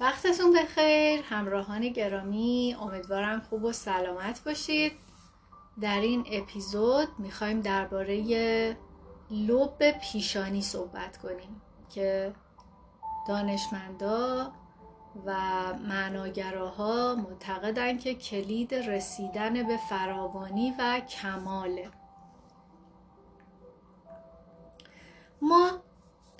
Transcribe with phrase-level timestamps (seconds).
[0.00, 4.92] وقتتون بخیر همراهان گرامی امیدوارم خوب و سلامت باشید.
[5.80, 8.16] در این اپیزود می‌خوایم درباره
[9.30, 12.32] لب پیشانی صحبت کنیم که
[13.28, 14.52] دانشمندا
[15.26, 15.34] و
[15.88, 21.90] معناگراها معتقدن که کلید رسیدن به فراوانی و کماله.
[25.42, 25.70] ما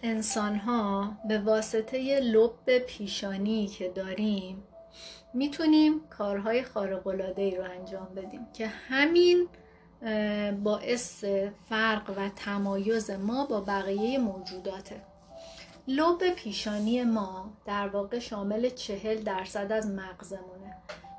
[0.03, 4.63] انسان ها به واسطه لب پیشانی که داریم
[5.35, 9.49] می‌تونیم کارهای خارق‌العاده ای رو انجام بدیم که همین
[10.65, 11.25] باعث
[11.69, 15.03] فرق و تمایز ما با بقیه موجوداته.
[15.89, 20.77] لب پیشانی ما در واقع شامل چهل درصد از مغزمونه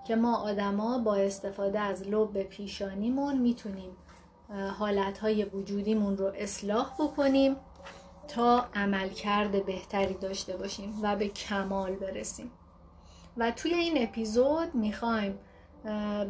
[0.08, 3.92] که ما آدما با استفاده از لب پیشانیمون می‌تونیم
[4.80, 7.56] حالتهای وجودیمون رو اصلاح بکنیم.
[8.30, 12.52] تا عملکرد بهتری داشته باشیم و به کمال برسیم.
[13.38, 15.40] و توی این اپیزود می‌خوایم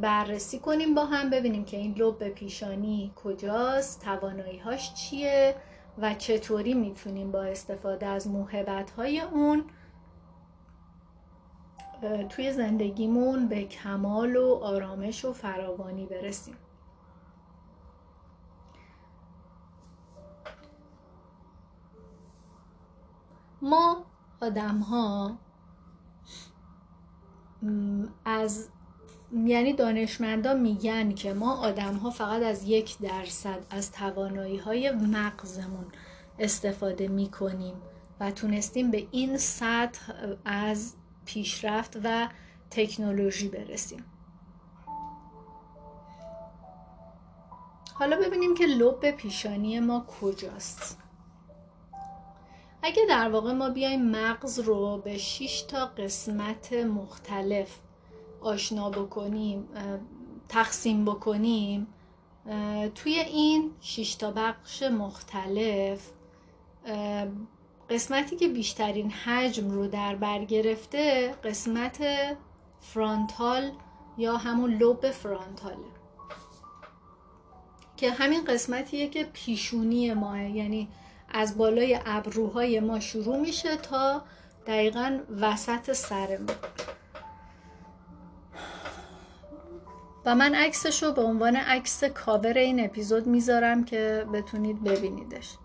[0.01, 5.55] بررسی کنیم با هم ببینیم که این لب پیشانی کجاست تواناییهاش چیه
[5.97, 9.63] و چطوری می‌تونیم با استفاده از موهبت های اون
[12.29, 16.55] توی زندگیمون به کمال و آرامش و فراوانی برسیم.
[23.61, 24.05] ما
[24.41, 25.37] آدم ها
[28.25, 28.69] از
[29.33, 35.85] یعنی دانشمندان میگن که ما آدم ها فقط از یک درصد از توانایی های مغزمون
[36.39, 37.75] استفاده می‌کنیم
[38.19, 40.13] و تونستیم به این سطح
[40.45, 40.93] از
[41.25, 42.27] پیشرفت و
[42.71, 44.05] تکنولوژی برسیم.
[47.93, 50.97] حالا ببینیم که لب پیشانی ما کجاست.
[52.81, 57.79] اگه در واقع ما بیایم مغز رو به 6 تا قسمت مختلف
[58.41, 59.67] آشنا بکنیم
[60.49, 61.87] تقسیم بکنیم
[62.95, 66.11] توی این 6 تا بخش مختلف
[67.89, 72.03] قسمتی که بیشترین حجم رو در بر گرفته قسمت
[72.81, 73.71] فرانتال
[74.17, 75.99] یا همون لوب فرانتاله.
[77.97, 80.87] که همین قسمتیه که پیشونی ماه یعنی
[81.31, 84.21] از بالای ابروهای ما شروع میشه تا
[84.67, 86.53] دقیقا وسط سر ما.
[90.25, 95.57] و من عکسش رو به عنوان عکس کاور این اپیزود می‌ذارم که بتونید ببینیدش.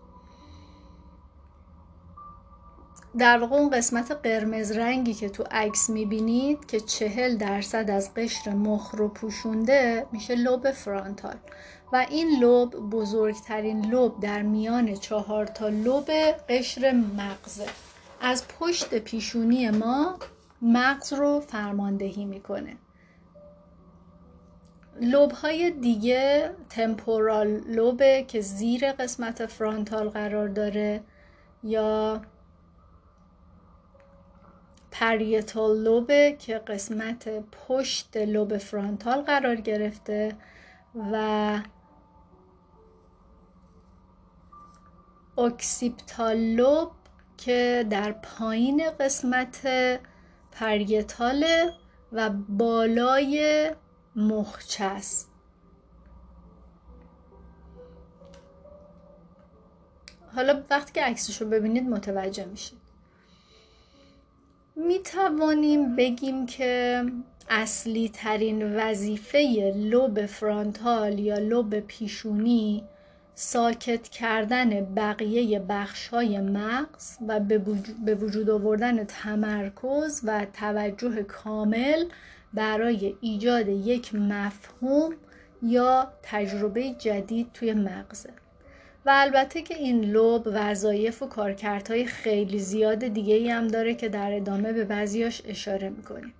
[3.17, 8.53] در واقع اون قسمت قرمز رنگی که تو عکس می‌بینید که چهل درصد از قشر
[8.53, 11.35] مخ رو پوشونده میشه لوب فرانتال.
[11.91, 16.11] و این لوب بزرگترین لوب در میان چهار تا لوب
[16.49, 17.65] قشر مغزه
[18.21, 20.17] از پشت پیشونی ما
[20.61, 22.77] مغز رو فرماندهی می‌کنه.
[25.01, 31.01] لوب های دیگه تمپورال لوبه که زیر قسمت فرانتال قرار داره
[31.63, 32.21] یا
[34.91, 37.29] پریتال لوبه که قسمت
[37.67, 40.35] پشت لوب frontal قرار گرفته
[41.11, 41.59] و
[45.37, 46.91] occipital lobe
[47.37, 49.67] که در پایین قسمت
[50.51, 51.73] parietal ه
[52.13, 53.71] و بالای
[54.15, 55.31] مخچه است.
[60.35, 62.77] حالا وقتی که عکسش رو ببینید متوجه میشید.
[64.75, 67.03] می توانیم بگیم که
[67.49, 72.83] اصلی ترین وظیفه لوب فرانتال یا لوب پیشونی
[73.35, 77.39] ساکت کردن بقیه بخش های مغز و
[78.05, 82.05] به وجود آوردن تمرکز و توجه کامل
[82.53, 85.15] برای ایجاد یک مفهوم
[85.63, 88.29] یا تجربه جدید توی مغزه
[89.05, 94.09] و البته که این لوب وظایف و کارکردهای خیلی زیاد دیگه ای هم داره که
[94.09, 96.33] در ادامه به بعضیاش اشاره می‌کنیم.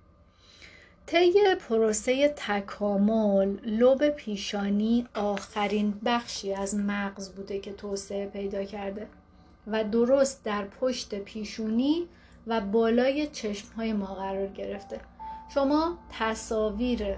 [1.06, 1.32] طی
[1.68, 9.06] پروسه تکامل لوب پیشانی آخرین بخشی از مغز بوده که توسعه پیدا کرده
[9.66, 12.08] و درست در پشت پیشونی
[12.46, 15.00] و بالای چشم های ما قرار گرفته.
[15.54, 17.16] شما تصاویر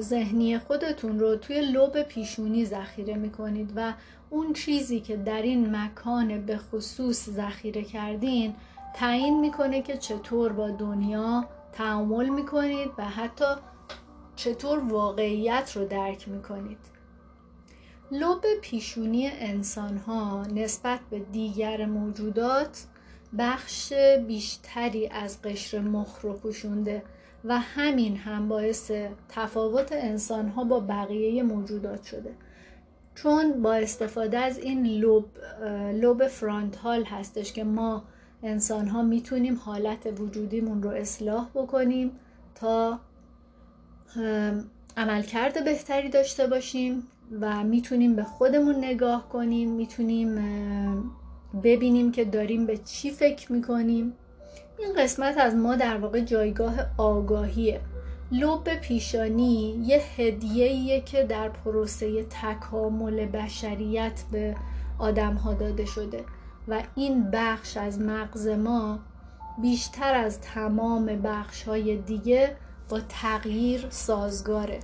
[0.00, 3.92] ذهنی خودتون رو توی لوب پیشونی ذخیره می‌کنید و
[4.30, 8.54] اون چیزی که در این مکان به خصوص ذخیره کردین
[8.96, 13.44] تعیین می‌کنه که چطور با دنیا تعامل می‌کنید و حتی
[14.36, 16.78] چطور واقعیت رو درک می‌کنید.
[18.12, 22.84] لوب پیشونی انسان ها نسبت به دیگر موجودات
[23.38, 23.92] بخش
[24.26, 27.02] بیشتری از قشر مخ رو پوشونده
[27.44, 28.90] و همین هم باعث
[29.28, 32.34] تفاوت انسان ها با بقیه موجودات شده.
[33.14, 35.26] چون با استفاده از این لوب,
[35.92, 38.04] لوب فرانتال هستش که ما
[38.46, 42.12] انسان ها می‌تونیم حالت وجودیمون رو اصلاح بکنیم
[42.54, 42.98] تا
[44.96, 47.02] عملکرد بهتری داشته باشیم
[47.40, 50.38] و می‌تونیم به خودمون نگاه کنیم می‌تونیم
[51.64, 54.12] ببینیم که داریم به چی فکر می‌کنیم.
[54.78, 57.80] این قسمت از ما در واقع جایگاه آگاهیه.
[58.32, 64.56] لب پیشانی یه هدیه‌ایه که در پروسه تکامل بشریت به
[64.98, 66.24] آدم ها داده شده.
[66.68, 68.98] و این بخش از مغز ما
[69.62, 72.56] بیشتر از تمام بخش های دیگه
[72.88, 74.80] با تغییر سازگاره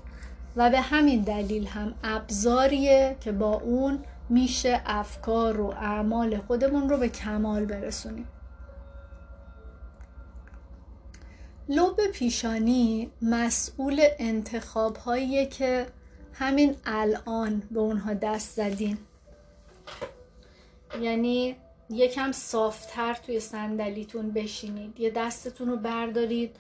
[0.57, 6.97] و به همین دلیل هم ابزاریه که با اون میشه افکار و اعمال خودمون رو
[6.97, 8.29] به کمال برسونیم.
[11.69, 15.87] لب پیشانی مسئول انتخاب هایی که
[16.33, 18.99] همین الان به اونها دست زدین
[21.01, 21.57] یعنی
[21.93, 25.01] یکم صافتر توی صندلیتون بشینید.
[25.01, 26.57] یه دستتون رو بردارید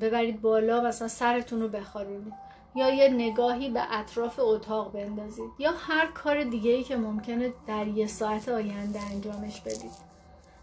[0.00, 2.32] ببرید بالا مثلا سرتون رو بخارونید.
[2.74, 5.50] یا یه نگاهی به اطراف اتاق بندازید.
[5.58, 10.12] یا هر کار دیگه ای که ممکنه در یه ساعت آینده انجامش بدید.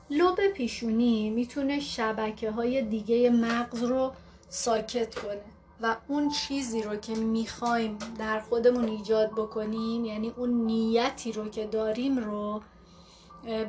[0.10, 4.12] لوب پیشونی می‌تونه شبکه های دیگه مغز رو
[4.50, 5.42] ساکت کنه.
[5.82, 11.66] و اون چیزی رو که می‌خوایم در خودمون ایجاد بکنیم یعنی اون نیتی رو که
[11.66, 12.62] داریم رو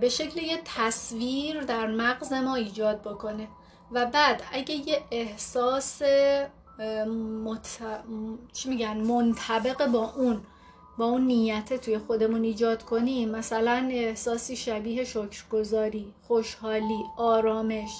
[0.00, 3.48] به شکل یه تصویر در مغز ما ایجاد بکنه.
[3.92, 6.02] و بعد اگه یه احساس
[7.44, 7.78] مت...
[8.52, 10.40] چی میگن منطبق با اون
[10.98, 17.90] با اون نیت توی خودمون ایجاد کنیم مثلا احساسی شبیه شکرگزاری خوشحالی آرامش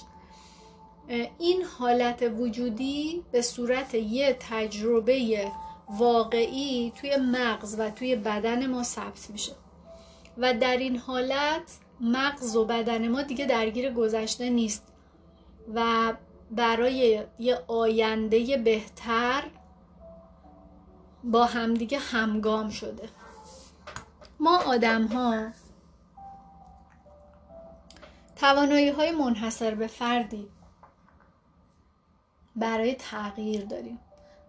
[1.38, 5.50] این حالت وجودی به صورت یه تجربه
[5.88, 9.52] واقعی توی مغز و توی بدن ما ثبت میشه.
[10.38, 14.86] و در این حالت مغز و بدن ما دیگه درگیر گذشته نیست
[15.74, 16.12] و
[16.50, 19.42] برای یه آینده بهتر
[21.24, 23.08] با همدیگه همگام شده.
[24.40, 25.50] ما آدم ها
[28.36, 30.48] توانایی های منحصر به فردی
[32.56, 33.98] برای تغییر داریم.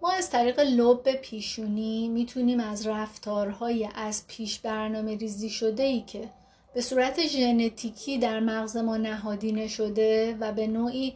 [0.02, 6.30] ما از طریق لب پیشونی می‌تونیم از رفتارهای از پیش برنامه ریزی شده ای که
[6.74, 11.14] به صورت ژنتیکی در مغز ما نهادینه شده و به نوعی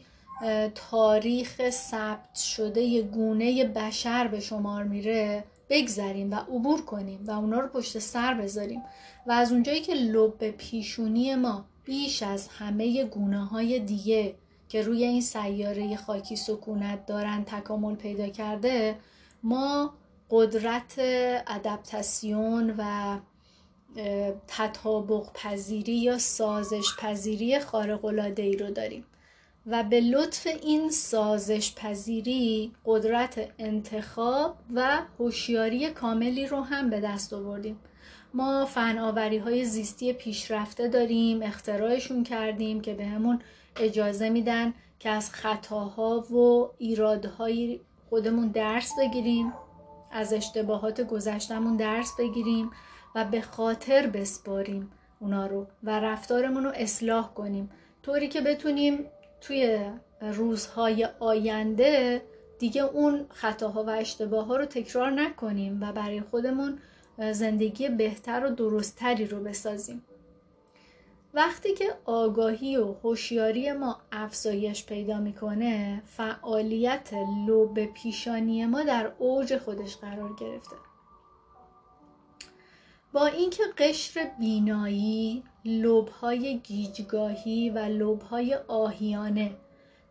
[0.75, 7.67] تاریخ ثبت شده گونه بشر به شمار میره بگذریم و عبور کنیم و اونا رو
[7.67, 8.81] پشت سر بذاریم.
[9.27, 14.35] و از اونجایی که لب پیشونی ما بیش از همه گونه های دیگه
[14.69, 18.95] که روی این سیاره خاکی سکونت دارن تکامل پیدا کرده
[19.43, 19.93] ما
[20.29, 20.95] قدرت
[21.47, 23.17] ادپتاسیون و
[24.47, 28.05] تطابق پذیری یا سازش پذیری خارق
[28.37, 29.05] ای رو داریم.
[29.67, 37.33] و به لطف این سازش پذیری قدرت انتخاب و هوشیاری کاملی رو هم به دست
[37.33, 37.79] آوردیم.
[38.33, 43.41] ما فناوری های زیستی پیشرفته داریم اختراعشون کردیم که بهمون
[43.79, 49.53] اجازه میدن که از خطاها و ایرادهای خودمون درس بگیریم
[50.11, 52.71] از اشتباهات گذشتمون درس بگیریم
[53.15, 57.69] و به خاطر بسپاریم اونا رو و رفتارمون رو اصلاح کنیم.
[58.03, 59.05] طوری که بتونیم
[59.41, 62.21] توی روزهای آینده
[62.59, 66.79] دیگه اون خطاها و اشتباه ها رو تکرار نکنیم و برای خودمون
[67.31, 70.03] زندگی بهتر و درستتری رو بسازیم.
[71.35, 77.13] وقتی که آگاهی و هوشیاری ما افزایش پیدا می‌کنه فعالیت
[77.47, 80.75] لوب پیشانی ما در اوج خودش قرار گرفته.
[83.13, 89.55] با اینکه قشر بینایی لبهای گیجگاهی و لبهای آهیانه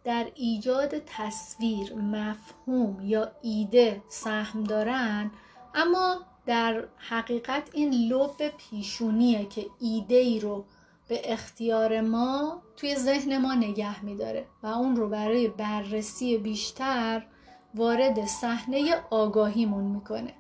[0.05, 5.31] در ایجاد تصویر مفهوم یا ایده سهم دارن
[5.75, 10.65] اما در حقیقت این لب پیشونیه که ایده ای رو
[11.09, 17.27] به اختیار ما توی ذهن ما نگه میداره و اون رو برای بررسی بیشتر
[17.75, 20.33] وارد صحنه آگاهیمون می‌کنه.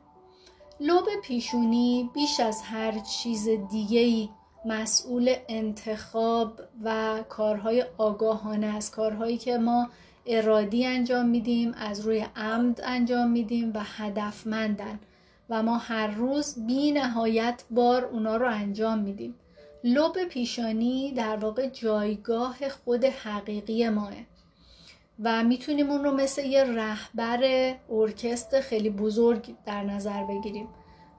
[0.80, 4.28] لب پیشونی بیش از هر چیز دیگه‌ای
[4.64, 8.94] مسئول انتخاب و کارهای آگاهانه است.
[8.94, 9.88] کارهایی که ما
[10.26, 15.00] ارادی انجام میدیم از روی عمد انجام میدیم و هدفمندن
[15.50, 19.34] و ما هر روز بی نهایت بار اونا رو انجام میدیم.
[19.86, 24.12] لب پیشانی در واقع جایگاه خود حقیقی ماه.
[25.22, 30.68] و می‌تونیم اون رو مثل یه رهبر ارکستر خیلی بزرگ در نظر بگیریم.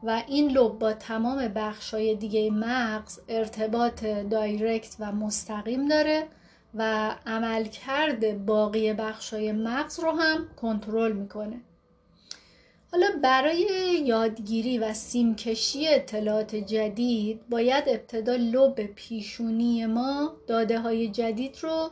[0.03, 6.27] و این لب با تمام بخشای دیگه مغز ارتباط دایرکت و مستقیم داره
[6.73, 11.61] و عملکرد باقی بخشای مغز رو هم کنترل می‌کنه.
[12.95, 13.67] حالا برای
[14.05, 21.89] یادگیری و سیمکشی اطلاعات جدید باید ابتدا لب پیشونی ما داده های جدید رو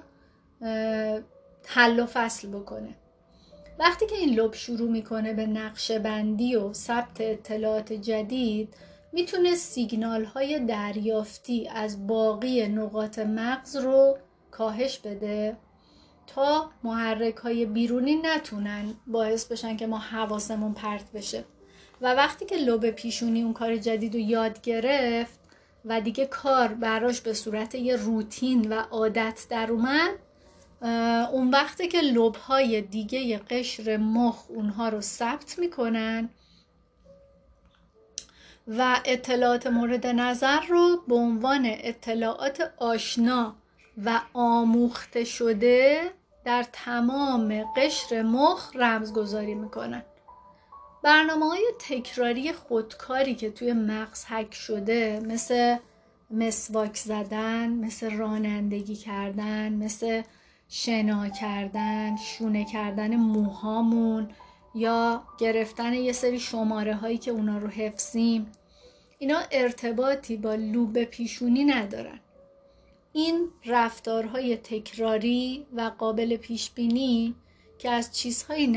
[1.65, 2.95] حل و فصل بکنه.
[3.79, 8.73] وقتی که این لب شروع می‌کنه به نقشه بندی و ثبت اطلاعات جدید
[9.13, 14.17] می‌تونه سیگنال های دریافتی از باقی نقاط مغز رو
[14.51, 15.57] کاهش بده.
[16.35, 21.43] تا محرک های بیرونی نتونن باعث بشن که ما حواسمون پرت بشه.
[22.01, 25.39] و وقتی که لب پیشونی اون کار جدید رو یاد گرفت
[25.85, 30.13] و دیگه کار براش به صورت یه روتین و عادت در اومد
[31.31, 36.29] اون وقتی که لب های دیگه قشر مخ اونها رو ثبت می‌کنن
[38.67, 43.55] و اطلاعات مورد نظر رو به عنوان اطلاعات آشنا
[44.05, 46.11] و آموخته شده
[46.45, 50.03] در تمام قشر مخ رمزگذاری می‌کنن.
[51.03, 55.77] برنامه های تکراری خودکاری که توی مغز حک شده مثل
[56.31, 60.21] مسواک زدن مثل رانندگی کردن مثل
[60.69, 64.29] شنا کردن شونه کردن موهامون
[64.75, 68.51] یا گرفتن یه سری شماره هایی که اونا رو حفظیم
[69.19, 72.19] اینا ارتباطی با لوب پیشونی ندارن.
[73.13, 77.35] این رفتارهای تکراری و قابل پیش بینی
[77.77, 78.67] که از چیزهایی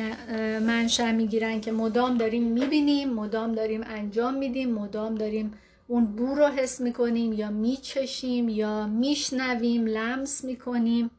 [0.60, 5.54] منشأ می‌گیرن که مدام داریم می‌بینیم مدام داریم انجام میدیم مدام داریم
[5.88, 11.10] اون بو رو حس می‌کنیم یا میچشیم یا میشنویم لمس می‌کنیم.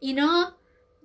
[0.00, 0.52] اینا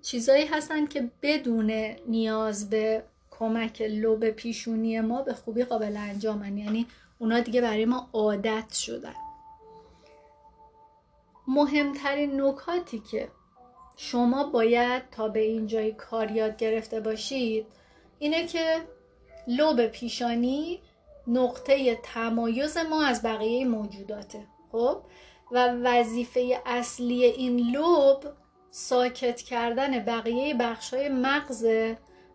[0.01, 1.71] چیزایی هستن که بدون
[2.07, 6.57] نیاز به کمک لب پیشونی ما به خوبی قابل انجامن.
[6.57, 6.87] یعنی
[7.19, 9.13] اونا دیگه برای ما عادت شدن.
[11.47, 13.27] مهمترین نکاتی که
[13.97, 17.65] شما باید تا به اینجای کار یاد گرفته باشید
[18.19, 18.81] اینه که
[19.47, 20.81] لب پیشانی
[21.27, 25.01] نقطه تمایز ما از بقیه موجوداته خب؟
[25.51, 28.33] و وظیفه اصلی این لب
[28.71, 31.65] ساکت کردن بقیه بخشای مغز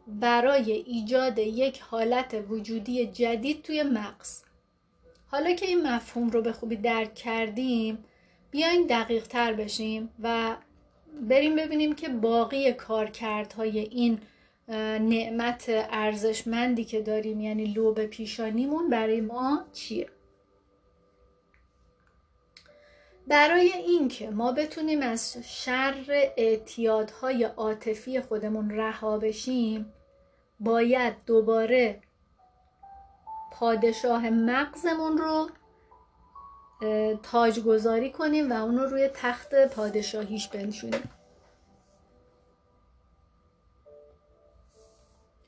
[0.07, 4.43] برای ایجاد یک حالت وجودی جدید توی مغز.
[5.27, 8.05] حالا که این مفهوم رو به خوبی درک کردیم
[8.51, 10.57] بیاین دقیق تر بشیم و
[11.21, 14.21] بریم ببینیم که باقی کارکردهای این
[14.99, 20.09] نعمت ارزشمندی که داریم یعنی لوب پیشانیمون برای ما چیه؟
[23.27, 29.93] برای اینکه ما بتونیم از شر اعتیادهای عاطفی خودمون رها بشیم
[30.61, 32.01] باید دوباره
[33.53, 35.51] پادشاه مغزمون رو
[37.23, 41.11] تاجگذاری کنیم و اونو روی تخت پادشاهیش بنشونیم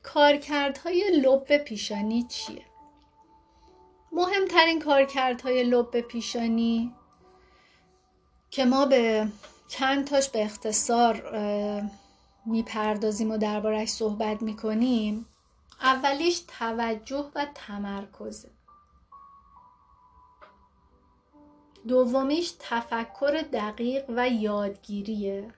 [0.03, 2.65] کارکردهای لب پیشانی چیه؟
[4.11, 6.93] مهمترین کارکردهای لب پیشانی
[8.51, 9.27] که ما به
[9.67, 11.21] چند تاش به اختصار
[12.45, 15.25] می‌پردازیم و دربارش صحبت می‌کنیم
[15.81, 18.49] اولیش توجه و تمرکزه
[21.87, 25.53] دومیش تفکر دقیق و یادگیریه.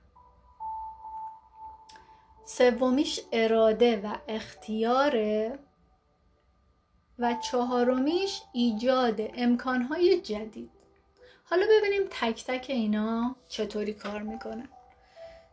[2.46, 5.60] سومیش اراده و اختیاره.
[7.20, 10.72] و چهارمیش ایجاد امکانهای جدید.
[11.44, 14.70] حالا ببینیم تک تک اینا چطوری کار می‌کنن.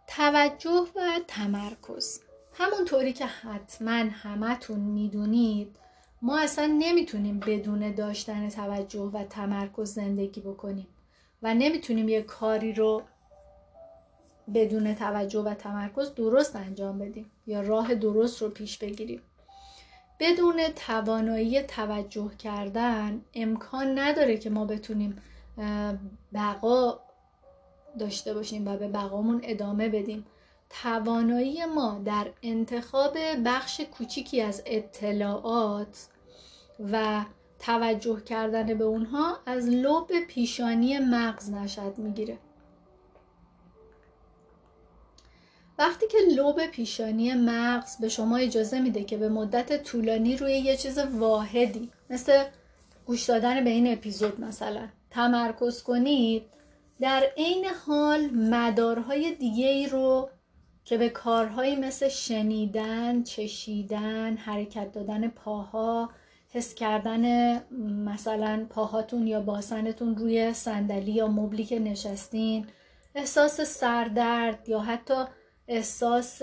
[0.06, 2.20] توجه و تمرکز.
[2.52, 5.76] همونطوری که حتما همتون می‌دونید
[6.22, 10.86] ما اصلا نمی‌تونیم بدون داشتن توجه و تمرکز زندگی بکنیم
[11.42, 13.02] و نمی‌تونیم یه کاری رو
[14.54, 19.22] بدون توجه و تمرکز درست انجام بدیم یا راه درست رو پیش بگیریم.
[20.20, 25.22] بدون توانایی توجه کردن امکان نداره که ما بتونیم
[26.34, 26.98] بقا
[27.98, 30.26] داشته باشیم و به بقامون ادامه بدیم.
[30.70, 36.06] توانایی ما در انتخاب بخش کوچیکی از اطلاعات
[36.92, 37.24] و
[37.58, 42.38] توجه کردن به اونها از لب پیشانی مغز نشد می‌گیره.
[45.78, 50.76] وقتی که لوب پیشانی مغز به شما اجازه میده که به مدت طولانی روی یه
[50.76, 52.44] چیز واحدی مثل
[53.06, 56.42] گوش دادن به این اپیزود مثلا تمرکز کنید
[57.00, 60.28] در عین حال مدارهای دیگه ای رو
[60.88, 66.10] که به کارهایی مثل شنیدن، چشیدن، حرکت دادن پاها،
[66.50, 67.54] حس کردن
[68.04, 72.66] مثلا پاهاتون یا باسنتون روی صندلی یا مبلی که نشستین
[73.14, 75.24] احساس سردرد یا حتی
[75.68, 76.42] احساس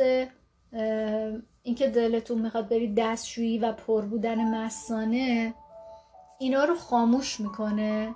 [1.63, 5.53] اینکه دلتون می‌خواد برید دستشویی و پر بودن مسانه
[6.39, 8.15] اینا رو خاموش می‌کنه.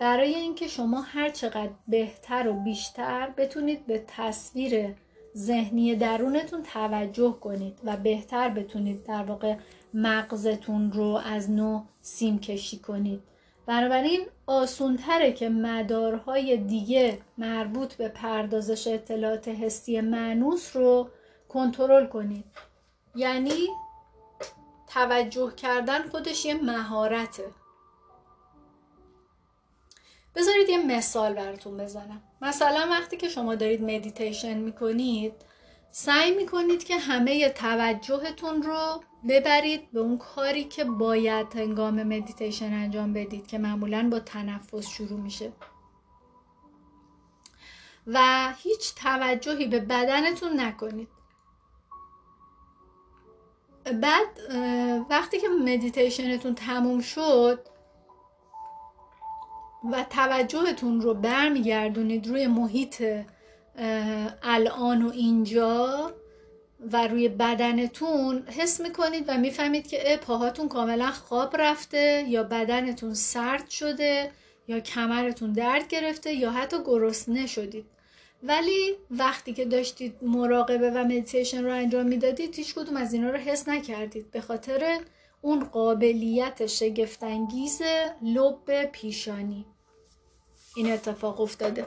[0.00, 4.94] برای اینکه شما هر چقدر بهتر و بیشتر بتونید به تصویر
[5.36, 9.56] ذهنی درونتون توجه کنید و بهتر بتونید در واقع
[9.94, 13.22] مغزتون رو از نو سیم کشی کنید.
[13.66, 21.08] بنابراین آسونتره که مدارهای دیگه مربوط به پردازش اطلاعات حسی معنوس رو
[21.48, 22.44] کنترل کنید.
[23.14, 23.68] یعنی
[24.86, 27.44] توجه کردن خودش یه مهارته.
[30.34, 32.22] بذارید یه مثال براتون بزنم.
[32.42, 35.32] مثلا وقتی که شما دارید مدیتیشن می‌کنید
[35.90, 43.12] سعی می‌کنید که همه توجهتون رو ببرید به اون کاری که باید هنگام مدیتیشن انجام
[43.12, 45.52] بدید که معمولا با تنفس شروع میشه.
[48.06, 51.08] و هیچ توجهی به بدنتون نکنید.
[54.02, 54.26] بعد
[55.10, 57.71] وقتی که مدیتیشنتون تموم شد
[59.90, 63.04] و توجهتون رو برمیگردونید روی محیط
[64.42, 66.12] الان و اینجا
[66.92, 73.68] و روی بدنتون حس می‌کنید و می‌فهمید که پاهاتون کاملا خواب رفته یا بدنتون سرد
[73.70, 74.30] شده
[74.68, 77.84] یا کمرتون درد گرفته یا حتی گرسنه شدید.
[78.42, 83.36] ولی وقتی که داشتید مراقبه و مدیتیشن رو انجام می‌دادید هیچ کدوم از اینا رو
[83.36, 84.30] حس نکردید.
[84.30, 84.98] به خاطر
[85.40, 87.82] اون قابلیت شگفتانگیز
[88.22, 89.66] لب پیشانی.
[90.74, 91.86] این اتفاق افتاده.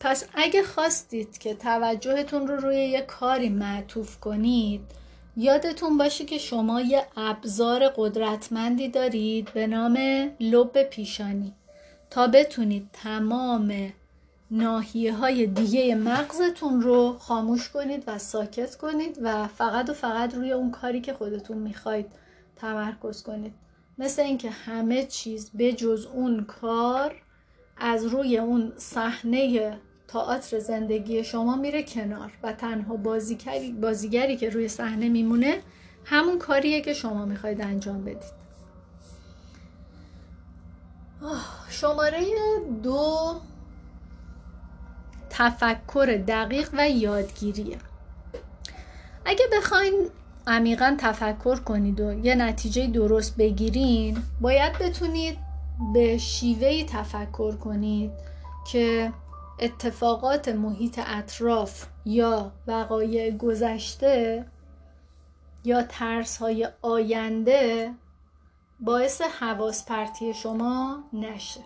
[0.00, 4.80] پس اگه خواستید که توجهتون رو روی یه کاری معطوف کنید
[5.36, 9.98] یادتون باشه که شما یه ابزار قدرتمندی دارید به نام
[10.40, 11.52] لب پیشانی.
[12.10, 13.92] تا بتونید تمام
[14.54, 20.52] ناحیه های دیگه مغزتون رو خاموش کنید و ساکت کنید و فقط و فقط روی
[20.52, 22.06] اون کاری که خودتون می‌خواید
[22.56, 23.54] تمرکز کنید.
[23.98, 27.14] مثل اینکه همه چیز به جز اون کار
[27.76, 34.68] از روی اون صحنه تئاتر زندگی شما میره کنار و تنها بازیگری, بازیگری که روی
[34.68, 35.62] صحنه میمونه
[36.04, 38.42] همون کاریه که شما می‌خواید انجام بدید.
[41.70, 42.26] شماره
[42.82, 43.34] دو
[45.32, 47.78] تفکر دقیق و یادگیریه.
[49.24, 50.08] اگه بخواین
[50.46, 55.38] عمیقا تفکر کنید و یه نتیجه درست بگیرین باید بتونید
[55.94, 58.10] به شیوهی تفکر کنید
[58.72, 59.12] که
[59.58, 64.44] اتفاقات محیط اطراف یا وقایع گذشته
[65.64, 67.90] یا ترس های آینده
[68.80, 71.60] باعث حواس پرتی شما نشه.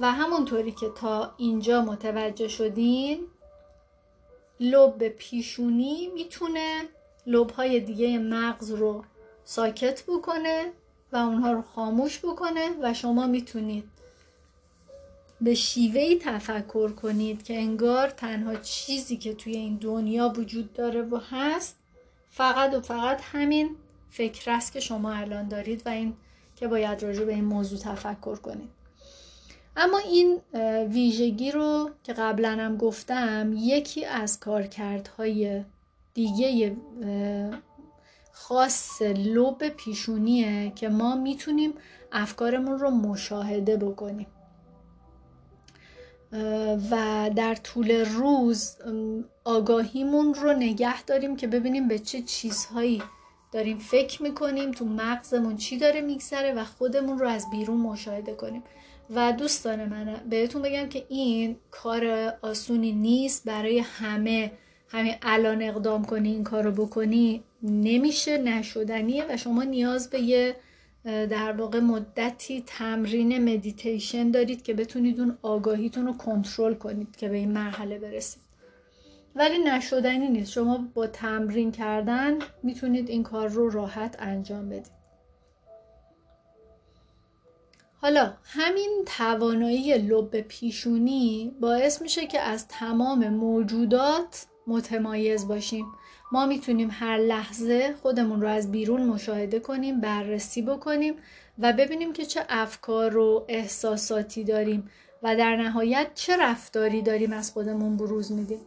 [0.00, 3.20] و همونطوری که تا اینجا متوجه شدین
[4.60, 6.82] لب پیشونی می‌تونه
[7.26, 9.04] لب های دیگه مغز رو
[9.44, 10.72] ساکت بکنه
[11.12, 13.84] و اونها رو خاموش بکنه و شما می‌تونید
[15.40, 21.20] به شیوهی تفکر کنید که انگار تنها چیزی که توی این دنیا وجود داره و
[21.30, 21.76] هست
[22.30, 23.76] فقط و فقط همین
[24.10, 26.16] فکر است که شما الان دارید و این
[26.56, 28.83] که باید راجع به این موضوع تفکر کنید.
[29.76, 30.40] اما این
[30.88, 35.64] ویژگی رو که قبلا هم گفتم یکی از کارکردهای
[36.14, 36.76] دیگه
[38.32, 41.74] خاص لب پیشونیه که ما می‌تونیم
[42.12, 44.26] افکارمون رو مشاهده بکنیم.
[46.90, 48.76] و در طول روز
[49.44, 53.02] آگاهیمون رو نگه داریم که ببینیم به چه چیزهایی
[53.52, 58.62] داریم فکر می‌کنیم تو مغزمون چی داره میگذره و خودمون رو از بیرون مشاهده کنیم.
[59.10, 63.44] و دوستان من بهتون بگم که این کار آسونی نیست.
[63.44, 64.52] برای همه
[64.88, 70.56] همین الان اقدام کنی این کار رو بکنی نمیشه نشدنیه و شما نیاز به یه
[71.04, 77.36] در واقع مدتی تمرین مدیتیشن دارید که بتونید اون آگاهیتون رو کنترل کنید که به
[77.36, 78.42] این مرحله برسید.
[79.36, 80.52] ولی نشدنی نیست.
[80.52, 84.93] شما با تمرین کردن می‌تونید این کار رو راحت انجام بدید.
[88.04, 95.86] حالا همین توانایی لب پیشونی باعث میشه که از تمام موجودات متمایز باشیم.
[96.32, 101.14] ما می‌تونیم هر لحظه خودمون رو از بیرون مشاهده کنیم بررسی بکنیم
[101.58, 104.90] و ببینیم که چه افکار و احساساتی داریم
[105.22, 108.60] و در نهایت چه رفتاری داریم از خودمون بروز میدیم.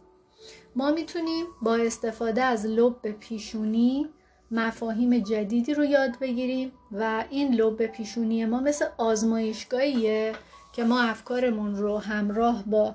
[0.76, 4.08] ما می‌تونیم با استفاده از لب پیشونی
[4.50, 10.32] مفاهیم جدیدی رو یاد بگیریم و این لب پیشونی ما مثل آزمایشگاهیه
[10.72, 12.94] که ما افکارمون رو همراه با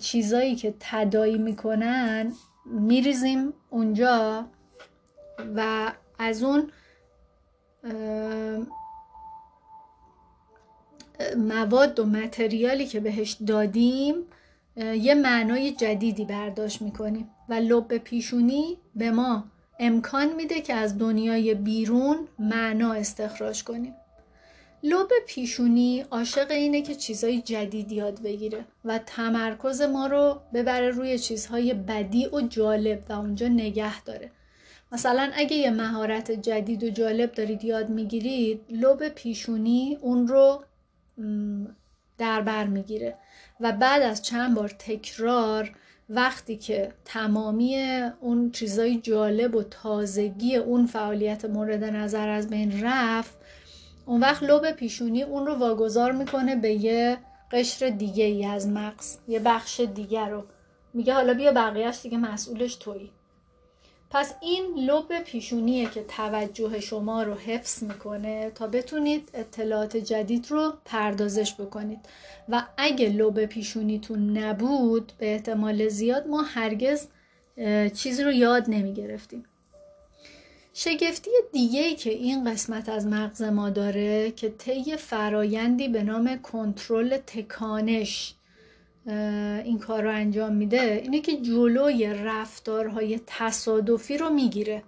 [0.00, 2.32] چیزایی که تدایی می‌کنن
[2.66, 4.44] میریزیم اونجا
[5.56, 6.70] و از اون
[11.36, 14.14] مواد و متریالی که بهش دادیم
[14.76, 19.44] یه معنای جدیدی برداشت می‌کنیم و لب پیشونی به ما
[19.78, 23.94] امکان میده که از دنیای بیرون معنا استخراج کنیم.
[24.82, 31.18] لب پیشونی عاشق اینه که چیزهای جدید یاد بگیره و تمرکز ما رو ببره روی
[31.18, 34.30] چیزهای بدی و جالب و اونجا نگه داره.
[34.92, 40.64] مثلا اگه یه مهارت جدید و جالب دارید یاد می‌گیرید لب پیشونی اون رو
[42.18, 43.16] در بر می‌گیره
[43.60, 45.72] و بعد از چند بار تکرار
[46.08, 47.76] وقتی که تمامی
[48.20, 53.34] اون چیزای جالب و تازگی اون فعالیت مورد نظر از بین رفت
[54.06, 57.18] اون وقت لب پیشونی اون رو واگذار می‌کنه به یه
[57.52, 60.44] قشر دیگه ای از مغز یه بخش دیگر رو.
[60.94, 63.10] میگه حالا بیا بقیهش دیگه مسئولش تویی.
[64.14, 70.72] پس این لب پیشونیه که توجه شما رو حفظ می‌کنه تا بتونید اطلاعات جدید رو
[70.84, 71.98] پردازش بکنید.
[72.48, 77.06] و اگه لب پیشونیتون نبود به احتمال زیاد ما هرگز
[77.94, 79.44] چیزی رو یاد نمی‌گرفتیم.
[80.74, 86.38] شگفتی دیگه ای که این قسمت از مغز ما داره که طی فرایندی به نام
[86.42, 88.34] کنترل تکانش
[89.64, 94.82] این کار رو انجام میده اینه که جلوی رفتارهای تصادفی رو می‌گیره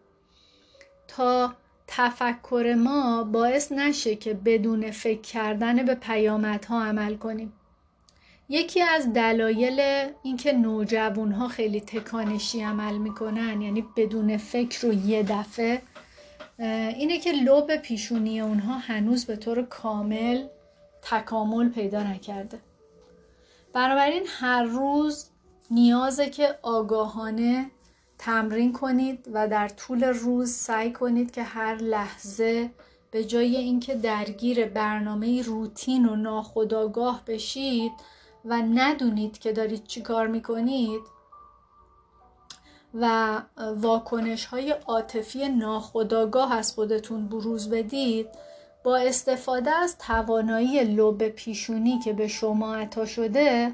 [1.09, 1.55] تا
[1.87, 7.53] تفکر ما باعث نشه که بدون فکر کردن به پیامدها عمل کنیم.
[8.49, 15.23] یکی از دلایل اینکه نوجوان ها خیلی تکانشی عمل می‌کنن یعنی بدون فکر رو یه
[15.23, 15.83] دفعه
[16.97, 20.47] اینه که لب پیشونی اونها هنوز به طور کامل
[21.03, 22.59] تکامل پیدا نکرده.
[23.77, 25.27] بنابراین هر روز
[25.71, 27.71] نیازه که آگاهانه
[28.19, 32.71] تمرین کنید و در طول روز سعی کنید که هر لحظه
[33.11, 37.93] به جای اینکه درگیر برنامه روتین و ناخودآگاه بشید
[38.45, 41.03] و ندونید که دارید چی کار می‌کنید
[42.95, 43.43] و
[43.77, 48.29] واکنش های عاطفی ناخودآگاه از خودتون بروز بدید
[48.87, 53.73] با استفاده از توانایی لب پیشونی که به شما عطا شده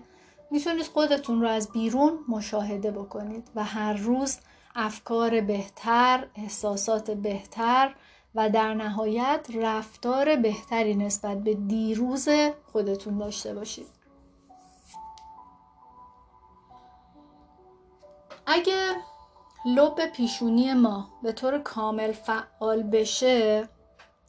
[0.51, 4.39] می‌تونید خودتون رو از بیرون مشاهده بکنید و هر روز
[4.75, 7.95] افکار بهتر، احساسات بهتر
[8.35, 12.29] و در نهایت رفتار بهتری نسبت به دیروز
[12.73, 13.87] خودتون داشته باشید.
[18.47, 18.95] اگه
[19.67, 23.69] لب پیشونی ما به طور کامل فعال بشه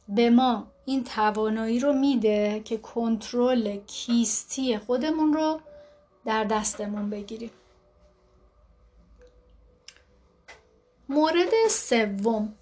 [0.08, 5.60] به ما این توانایی رو میده که کنترل کیستی خودمون رو
[6.24, 7.50] در دستمون بگیریم.
[11.08, 12.54] مورد سوم.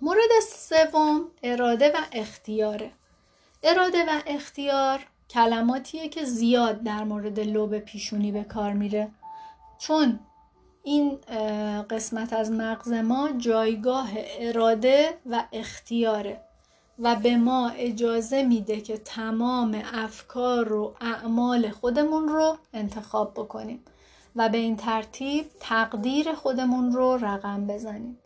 [0.00, 2.90] مورد سوم اراده و اختیاره.
[3.62, 9.10] اراده و اختیار کلماتیه که زیاد در مورد لب پیشونی به کار میره.
[9.78, 10.20] چون
[10.82, 11.18] این
[11.90, 16.45] قسمت از مغز ما جایگاه اراده و اختیاره.
[16.98, 23.80] و به ما اجازه میده که تمام افکار و اعمال خودمون رو انتخاب بکنیم
[24.36, 28.18] و به این ترتیب تقدیر خودمون رو رقم بزنیم.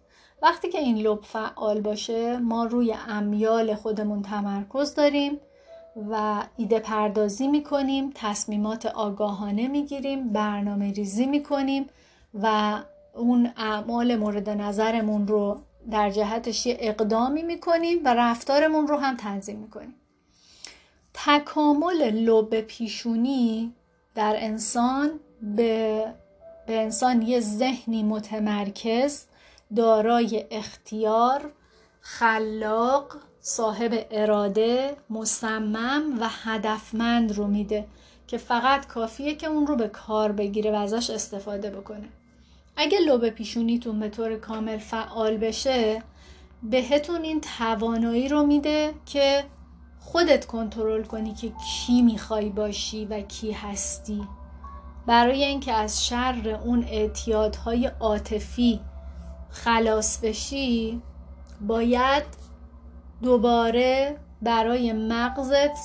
[0.42, 5.40] وقتی که این لب فعال باشه ما روی امیال خودمون تمرکز داریم
[6.10, 11.86] و ایده پردازی می‌کنیم تصمیمات آگاهانه می‌گیریم برنامه ریزی می‌کنیم
[12.42, 12.78] و
[13.14, 15.58] اون اعمال مورد نظرمون رو
[15.90, 19.94] در جهتش یه اقدامی می‌کنیم و رفتارمون رو هم تنظیم می‌کنیم.
[21.14, 23.74] تکامل لب پیشونی
[24.14, 25.20] در انسان
[25.56, 26.04] به,
[26.66, 29.24] به انسان یه ذهنی متمرکز
[29.76, 31.52] دارای اختیار
[32.00, 37.86] خلاق صاحب اراده مصمم و هدفمند رو میده
[38.26, 42.08] که فقط کافیه که اون رو به کار بگیره و ازش استفاده بکنه.
[42.76, 46.02] اگه لب پیشونیتون به طور کامل فعال بشه
[46.62, 49.44] بهتون این توانایی رو میده که
[50.00, 54.22] خودت کنترل کنی که کی می‌خوای باشی و کی هستی.
[55.06, 58.80] برای اینکه از شر اون اعتیادهای عاطفی
[59.50, 61.02] خلاص بشی
[61.60, 62.24] باید
[63.22, 65.78] دوباره برای مغزت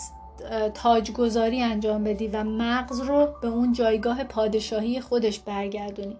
[0.73, 6.17] تاجگذاری انجام بدی و مغز رو به اون جایگاه پادشاهی خودش برگردونی.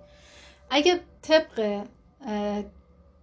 [0.69, 1.85] اگه طبق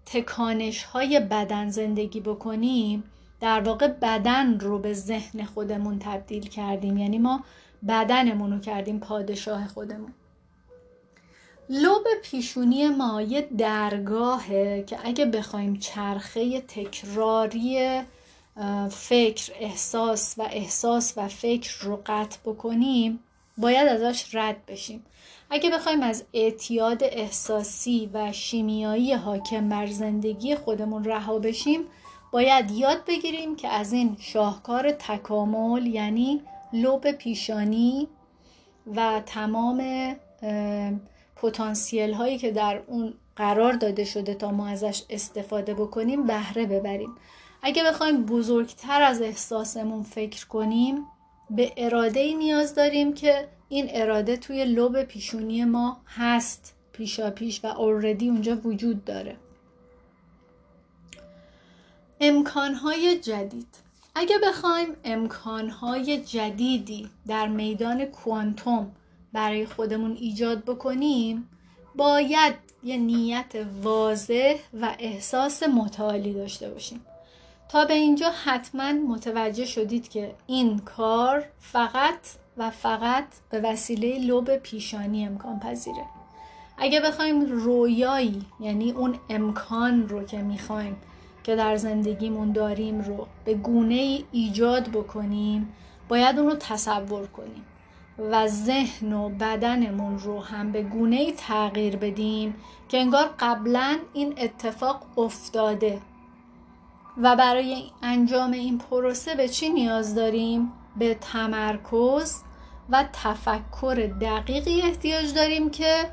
[0.06, 3.04] تکانش های بدن زندگی بکنیم
[3.40, 6.98] در واقع بدن رو به ذهن خودمون تبدیل کردیم.
[6.98, 7.44] یعنی ما
[7.88, 10.12] بدنمون رو کردیم پادشاه خودمون.
[11.68, 18.00] لوب پیشونی ما یه درگاهه که اگه بخوایم چرخه تکراری
[18.90, 23.20] فکر احساس و احساس و فکر رو قطع بکنیم
[23.58, 25.04] باید ازش رد بشیم.
[25.54, 31.80] اگه بخوایم از اعتیاد احساسی و شیمیایی حاکم بر زندگی خودمون رها بشیم
[32.30, 38.08] باید یاد بگیریم که از این شاهکار تکامل یعنی لوب پیشانی
[38.96, 39.84] و تمام
[41.36, 47.14] پتانسیل هایی که در اون قرار داده شده تا ما ازش استفاده بکنیم بهره ببریم.
[47.62, 51.06] اگه بخوایم بزرگتر از احساسمون فکر کنیم
[51.50, 57.64] به اراده ای نیاز داریم که این اراده توی لوب پیشونی ما هست پیشا پیش
[57.64, 59.36] و اوردی اونجا وجود داره.
[62.20, 63.66] امکانهای جدید.
[64.14, 68.92] اگه بخوایم امکانهای جدیدی در میدان کوانتوم
[69.32, 71.48] برای خودمون ایجاد بکنیم
[71.94, 77.06] باید یه نیت واضح و احساس متعالی داشته باشیم.
[77.68, 84.56] تا به اینجا حتما متوجه شدید که این کار فقط و فقط به وسیله لوب
[84.56, 86.04] پیشانی امکان پذیره
[86.78, 90.96] اگه بخوایم رویایی یعنی اون امکان رو که می‌خوایم
[91.44, 95.72] که در زندگیمون داریم رو به گونه ای ایجاد بکنیم
[96.08, 97.64] باید اون رو تصور کنیم
[98.30, 102.54] و ذهن و بدنمون رو هم به گونه ای تغییر بدیم
[102.88, 106.00] که انگار قبلا این اتفاق افتاده
[107.22, 112.42] و برای انجام این پروسه به چی نیاز داریم؟ به تمرکز
[112.90, 116.10] و تفکر دقیقی احتیاج داریم که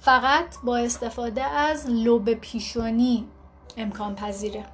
[0.00, 3.28] فقط با استفاده از لب پیشانی
[3.76, 4.64] امکان پذیره.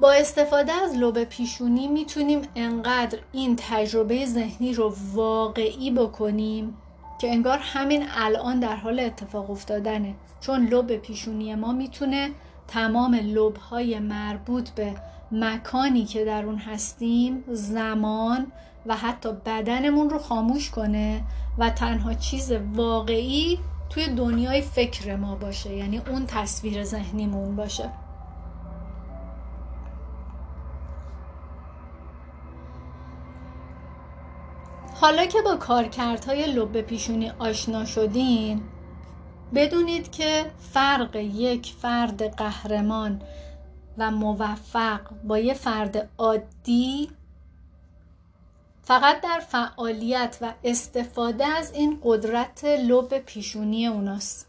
[0.00, 6.76] با استفاده از لب پیشونی می‌تونیم انقدر این تجربه ذهنی رو واقعی بکنیم
[7.18, 10.14] که انگار همین الان در حال اتفاق افتادنه.
[10.40, 12.30] چون لب پیشونی ما می‌تونه
[12.68, 14.94] تمام لب های مربوط به
[15.32, 18.52] مکانی که در اون هستیم زمان
[18.86, 21.22] و حتی بدنمون رو خاموش کنه
[21.58, 23.58] و تنها چیز واقعی
[23.90, 27.90] توی دنیای فکر ما باشه یعنی اون تصویر ذهنیمون باشه.
[35.00, 38.62] حالا که با کارکردهای لب پیشونی آشنا شدین
[39.54, 43.22] بدونید که فرق یک فرد قهرمان
[43.98, 47.10] و موفق با یه فرد عادی
[48.82, 54.46] فقط در فعالیت و استفاده از این قدرت لب پیشونی اوناست.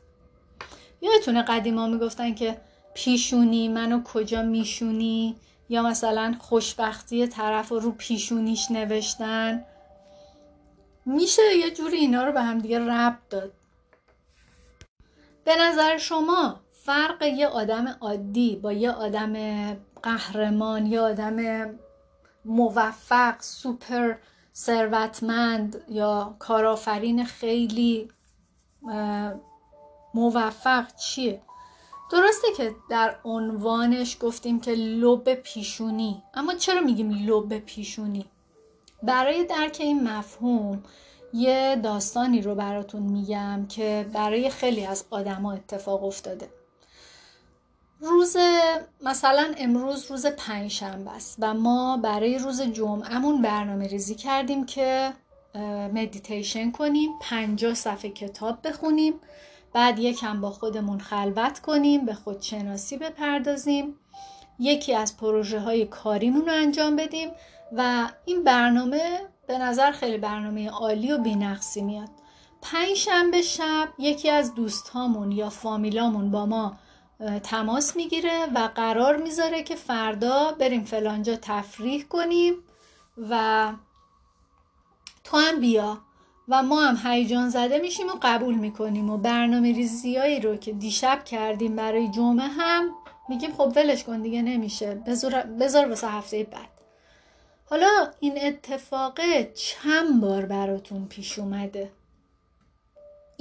[1.02, 2.62] یادتونه قدیما می‌گفتن که
[2.94, 5.36] پیشونی منو کجا میشونی؟
[5.70, 9.66] یا مثلا خوشبختی طرف رو پیشونیش نوشتن؟
[11.06, 13.52] میشه یه جوری اینا رو به هم دیگه ربط داد.
[15.44, 19.34] به نظر شما فرق یه آدم عادی با یه آدم
[20.04, 21.70] قهرمان یا آدم
[22.46, 24.16] موفق سوپر
[24.56, 28.10] ثروتمند یا کارآفرین خیلی
[30.14, 31.42] موفق چیه؟
[32.12, 36.24] درسته که در عنوانش گفتیم که لب پیشونی.
[36.34, 38.26] اما چرا میگیم لب پیشونی؟
[39.04, 40.84] برای درک این مفهوم
[41.34, 46.59] یه داستانی رو براتون میگم که برای خیلی از آدما اتفاق افتاده.
[48.02, 48.38] روز
[49.02, 55.14] مثلا امروز روز پنجشنبه است و ما برای روز جمعهمون برنامه ریزی کردیم که
[55.94, 59.14] مدیتیشن کنیم پنجاه صفحه کتاب بخونیم
[59.74, 63.96] بعد یکم با خودمون خلوت کنیم به خودشناسی بپردازیم
[64.60, 67.30] یکی از پروژه های کاریمون رو انجام بدیم
[67.72, 72.10] و این برنامه به نظر خیلی برنامه عالی و بینقصی میاد.
[72.62, 76.78] پنج شنبه شب یکی از دوستهامون یا فامیلامون با ما
[77.44, 82.54] تماس می‌گیره و قرار می‌ذاره که فردا بریم فلانجا تفریح کنیم
[83.30, 83.74] و
[85.24, 85.98] تو هم بیا
[86.50, 91.24] و ما هم هیجان زده میشیم و قبول می‌کنیم و برنامه ریزیایی رو که دیشب
[91.24, 92.90] کردیم برای جمعه هم
[93.30, 94.96] میگیم خب ولش کن دیگه نمیشه.
[95.60, 96.70] بذار, واسه هفته بعد.
[97.66, 99.20] حالا این اتفاق
[99.54, 101.92] چند بار براتون پیش اومده؟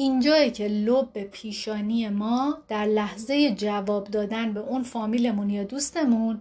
[0.00, 6.40] اینجایی که لب پیشانی ما در لحظه جواب دادن به اون فامیلمون یا دوستمون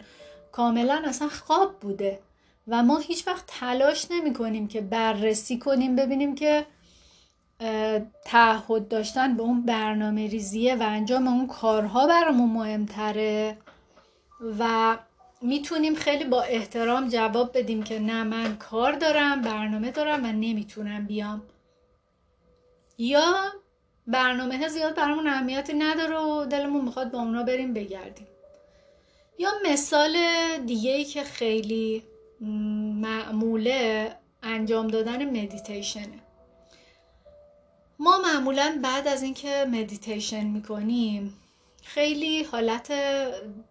[0.52, 2.20] کاملا اصلا خواب بوده
[2.68, 6.66] و ما هیچ وقت تلاش نمی کنیم که بررسی کنیم ببینیم که
[8.26, 13.58] تعهد داشتن به اون برنامه ریزیه و انجام اون کارها برامون مهمتره
[14.60, 14.98] و
[15.42, 21.06] می‌تونیم خیلی با احترام جواب بدیم که نه من کار دارم برنامه دارم و نمی‌تونم
[21.06, 21.42] بیام.
[22.98, 23.52] یا
[24.08, 28.28] برنامه زیاد برامون اهمیتی نداره و دلمون می‌خواد با اونا بریم بگردیم.
[29.40, 30.18] یا مثال
[30.66, 32.04] دیگه ای که خیلی
[33.02, 34.12] معموله
[34.44, 36.20] انجام دادن مدیتیشنه
[38.00, 41.34] ما معمولا بعد از اینکه مدیتیشن می‌کنیم
[41.84, 42.94] خیلی حالت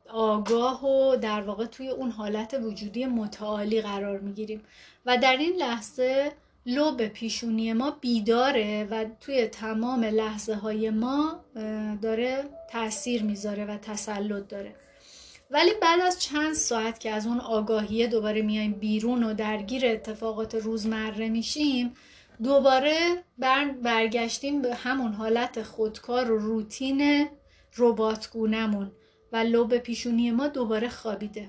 [0.09, 4.65] آگاه و در واقع توی اون حالت وجودی متعالی قرار می‌گیریم.
[5.07, 6.33] و در این لحظه
[6.67, 11.45] لب پیشونی ما بیداره و توی تمام لحظه های ما
[12.03, 14.75] داره تاثیر می‌ذاره و تسلط داره.
[15.51, 20.55] ولی بعد از چند ساعت که از اون آگاهیه دوباره میایم بیرون و درگیر اتفاقات
[20.55, 21.95] روزمره میشیم
[22.43, 23.25] دوباره
[23.83, 27.29] برگشتیم به همون حالت خودکار و روتین
[27.77, 28.93] رباتگونمون
[29.33, 31.49] و لب پیشونی ما دوباره خوابیده.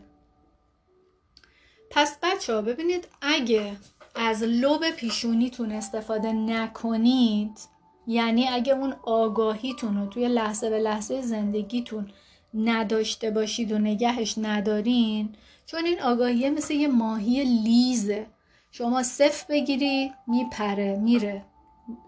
[1.89, 3.77] پس بچه ها ببینید اگه
[4.17, 7.59] از لب پیشونیتون استفاده نکنید
[8.07, 12.09] یعنی اگه اون آگاهیتون رو توی لحظه به لحظه زندگیتون
[12.53, 15.29] نداشته باشید و نگهش ندارین
[15.65, 18.27] چون این آگاهیه مثل یه ماهی لیزه.
[18.71, 21.45] شما صف بگیری میپره میره.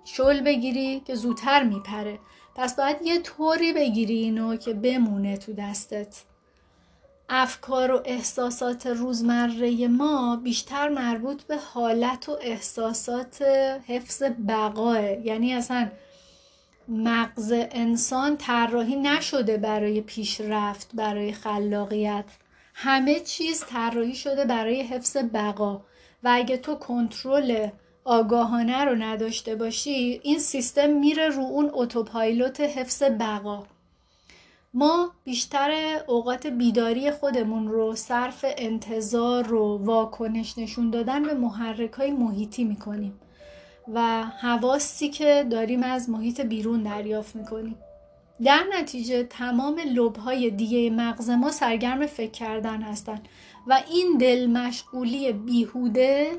[0.05, 2.19] شل بگیری که زودتر میپره.
[2.55, 6.23] پس باید یه طوری بگیری اینو که بمونه تو دستت.
[7.29, 13.41] افکار و احساسات روزمره ما بیشتر مربوط به حالت و احساسات
[13.87, 15.11] حفظ بقاه.
[15.11, 15.89] یعنی اصلا
[16.87, 22.25] مغز انسان طراحی نشده برای پیشرفت برای خلاقیت.
[22.73, 25.81] همه چیز طراحی شده برای حفظ بقا.
[26.23, 27.69] و اگه تو کنترل
[28.03, 33.63] آگاهانه رو نداشته باشی این سیستم میره رو اون اتوپایلوت حفظ بقا.
[34.73, 42.11] ما بیشتر اوقات بیداری خودمون رو صرف انتظار و واکنش نشون دادن به محرک های
[42.11, 43.19] محیطی می‌کنیم
[43.93, 47.75] و حواسی که داریم از محیط بیرون دریافت می‌کنیم.
[48.43, 53.21] در نتیجه تمام لبهای دیگه مغز ما سرگرم فکر کردن هستن
[53.67, 56.31] و این دل مشغولی بیهوده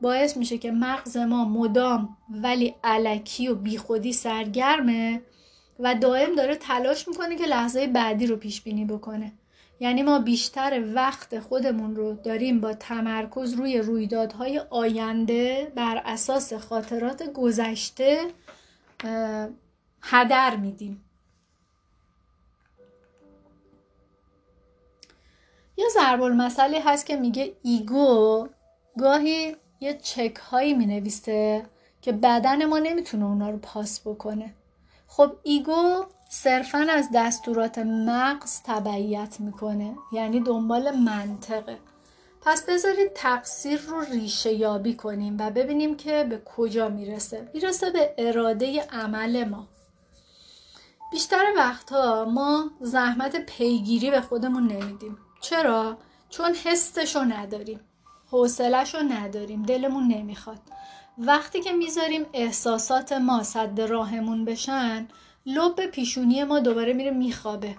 [0.00, 5.22] باعث میشه که مغز ما مدام ولی علکی و بیخودی سرگرمه.
[5.78, 9.32] و دائم داره تلاش می‌کنه که لحظه بعدی رو پیش بینی بکنه.
[9.80, 17.32] یعنی ما بیشتر وقت خودمون رو داریم با تمرکز روی رویدادهای آینده بر اساس خاطرات
[17.32, 18.24] گذشته
[20.02, 21.04] هدر میدیم.
[25.76, 28.48] یه ضرب المثلی هست که میگه ego
[28.98, 31.62] گاهی یه چک هایی می نویسه
[32.02, 34.54] که بدن ما نمی‌تونه اونا رو پاس بکنه.
[35.08, 41.78] خب ego صرفا از دستورات مغز تبعیت می‌کنه یعنی دنبال منطقه.
[42.42, 47.50] پس بذارید تقصیر رو ریشه یابی کنیم و ببینیم که به کجا می‌رسه.
[47.54, 49.66] می‌رسه به اراده عمل ما.
[51.12, 55.18] بیشتر وقتها ما زحمت پیگیری به خودمون نمیدیم.
[55.40, 55.98] چرا؟
[56.30, 57.80] چون حسشو نداریم.
[58.30, 59.62] حوصلهشو نداریم.
[59.62, 60.60] دلمون نمی‌خواد.
[61.18, 65.08] وقتی که می‌ذاریم احساسات ما صد راهمون بشن
[65.46, 67.76] لب پیشونی ما دوباره میره میخوابه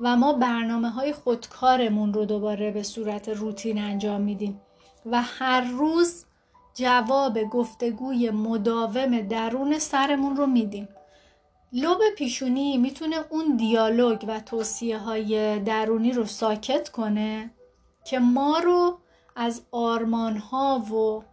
[0.00, 4.60] و ما برنامه های خودکارمون رو دوباره به صورت روتین انجام میدیم
[5.06, 6.24] و هر روز
[6.74, 10.88] جواب گفتگوی مداوم درون سرمون رو میدیم.
[11.72, 17.50] لب پیشونی می‌تونه اون دیالوگ و توصیه های درونی رو ساکت کنه
[18.04, 18.98] که ما رو
[19.36, 21.29] از آرمان ها و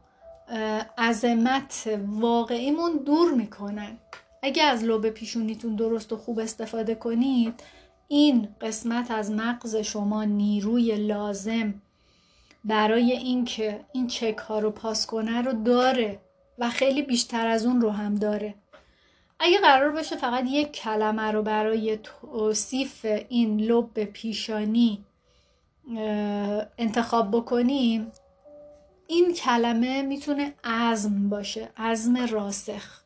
[0.97, 3.97] عظمت واقعیمون دور می‌کنن
[4.43, 7.63] اگه از لب پیشونیتون درست و خوب استفاده کنید
[8.07, 11.73] این قسمت از مغز شما نیروی لازم
[12.65, 16.19] برای اینکه این چک ها رو پاس کنه رو داره
[16.59, 18.55] و خیلی بیشتر از اون رو هم داره.
[19.39, 25.05] اگه قرار باشه فقط یک کلمه رو برای توصیف این لب پیشانی
[26.77, 28.11] انتخاب بکنیم
[29.07, 33.01] این کلمه می‌تونه عزم باشه عزم راسخ.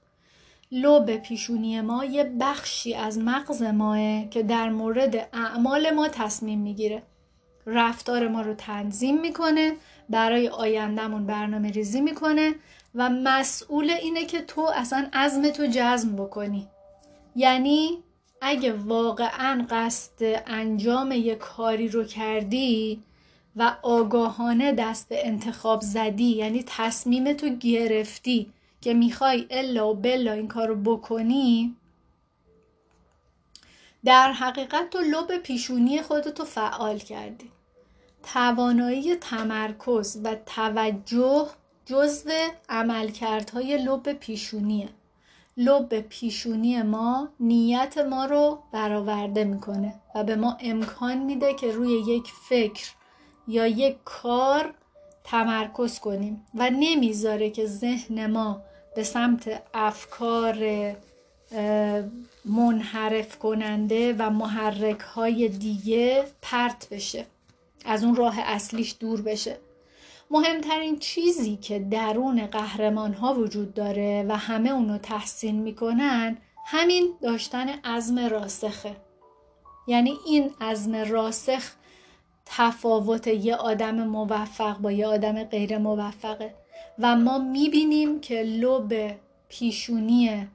[0.71, 7.03] لب پیشونی ما یه بخشی از مغز ماه که در مورد اعمال ما تصمیم می‌گیره.
[7.65, 9.73] رفتار ما رو تنظیم می‌کنه
[10.09, 12.55] برای آیندهمون برنامه ریزی می‌کنه
[12.95, 16.67] و مسئول اینه که تو اصلا عزم تو جزم بکنی.
[17.35, 17.97] یعنی
[18.41, 23.03] اگه واقعا قصد انجام یک کاری رو کردی
[23.55, 30.31] و آگاهانه دست به انتخاب زدی یعنی تصمیم تو گرفتی که می‌خوای الا و بلا
[30.31, 31.75] این کار رو بکنی
[34.05, 37.51] در حقیقت تو لب پیشونی خودتو فعال کردی.
[38.23, 41.47] توانایی تمرکز و توجه
[41.85, 42.29] جزو
[42.69, 44.89] عملکردهای لب پیشونیه.
[45.57, 51.89] لب پیشونی ما نیت ما رو برآورده می‌کنه و به ما امکان میده که روی
[51.89, 52.91] یک فکر
[53.47, 54.73] یا یک کار
[55.23, 58.61] تمرکز کنیم و نمی‌ذاره که ذهن ما
[58.95, 60.57] به سمت افکار
[62.45, 67.25] منحرف کننده و محرک های دیگه پرت بشه.
[67.85, 69.57] از اون راه اصلیش دور بشه.
[70.31, 77.69] مهمترین چیزی که درون قهرمان ها وجود داره و همه اونو تحسین می‌کنن همین داشتن
[77.69, 78.95] عزم راسخه.
[79.87, 81.71] یعنی این عزم راسخ
[82.45, 86.53] تفاوت یه آدم موفق با یه آدم غیر موفقه.
[86.99, 89.15] و ما می‌بینیم که لب
[89.49, 90.47] پیشونی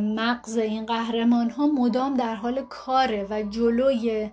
[0.00, 4.30] مغز این قهرمان ها مدام در حال کاره و جلوی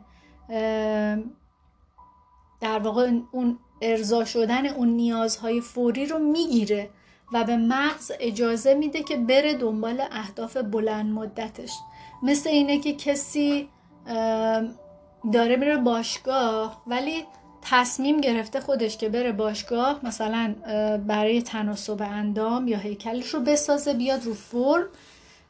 [2.62, 6.90] در واقع اون ارضا شدن اون نیازهای فوری رو می‌گیره
[7.34, 11.72] و به مغز اجازه میده که بره دنبال اهداف بلند مدتش.
[12.24, 13.70] مثل اینه که کسی
[15.34, 17.24] داره میره باشگاه ولی
[17.62, 20.56] تصمیم گرفته خودش که بره باشگاه مثلا
[21.08, 24.86] برای تناسب اندام یا هیکلش رو بسازه بیاد رو فرم.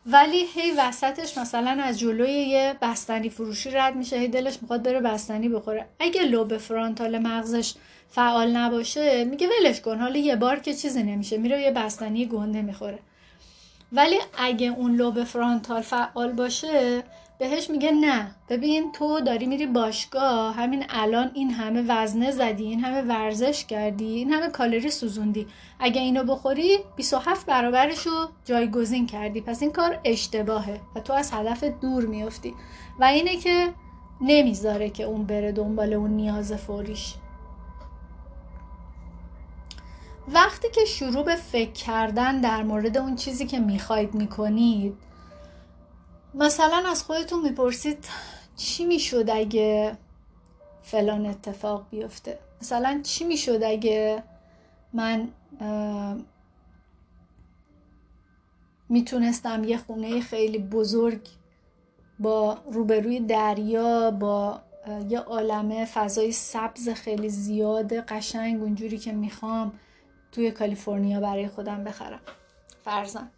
[0.06, 5.00] ولی هی وسطش مثلا از جلوی یه بستنی فروشی رد میشه هی دلش می‌خواد بره
[5.00, 5.86] بستنی بخوره.
[6.00, 7.74] اگه لوب فرانتال مغزش
[8.10, 10.00] فعال نباشه میگه ولش کن.
[10.00, 13.00] حالا یه بار که چیزی نمیشه میره یه بستنی گنده می‌خوره.
[13.92, 17.04] ولی اگه اون لوب فرانتال فعال باشه
[17.40, 18.36] بهش میگه نه.
[18.50, 24.06] ببین تو داری میری باشگاه همین الان این همه وزنه زدی این همه ورزش کردی
[24.06, 25.48] این همه کالری سوزوندی.
[25.80, 29.42] اگه اینو بخوری 27 برابرش رو جایگزین کردی.
[29.42, 32.54] پس این کار اشتباهه و تو از هدف دور میافتی
[33.00, 33.74] و اینه که
[34.22, 37.14] نمی‌ذاره که اون بره دنبال اون نیاز فوریش.
[40.28, 45.05] وقتی که شروع به فکر کردن در مورد اون چیزی که می‌خواید می‌کنید
[46.36, 48.08] مثلا از خودتون می‌پرسید
[48.56, 49.98] چی می‌شد اگه
[50.84, 54.24] فلان اتفاق بیفته؟ مثلا چی می‌شد اگه
[54.94, 55.30] من
[58.90, 61.28] می‌تونستم یه خونه خیلی بزرگ
[62.20, 64.62] با روبروی دریا با
[65.10, 69.80] یه عالمه فضای سبز خیلی زیاده قشنگ اونجوری که می‌خوام
[70.32, 72.20] توی کالیفرنیا برای خودم بخرم.
[72.84, 73.32] فرزن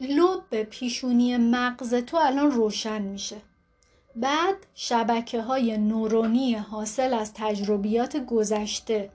[0.00, 3.36] لب پیشونی مغز تو الان روشن میشه.
[4.16, 9.10] بعد شبکه های نورونی حاصل از تجربیات گذشته